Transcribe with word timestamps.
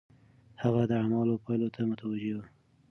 هغه 0.61 0.81
د 0.89 0.91
اعمالو 1.01 1.41
پايلو 1.43 1.67
ته 1.75 1.79
متوجه 1.89 2.33
و. 2.35 2.39